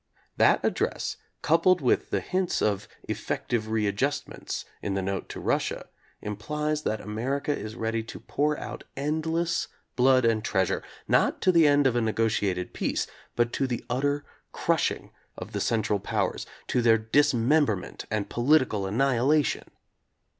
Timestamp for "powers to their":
15.99-16.97